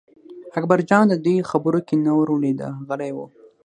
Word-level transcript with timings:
اکبرجان 0.57 1.03
د 1.09 1.13
دوی 1.25 1.37
خبرو 1.49 1.79
کې 1.87 1.95
نه 2.05 2.11
ور 2.17 2.29
لوېده 2.41 2.69
غلی 2.87 3.11
و. 3.13 3.17